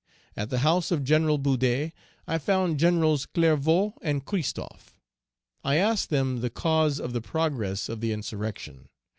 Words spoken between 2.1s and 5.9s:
I found Generals Clervaux and Christophe. I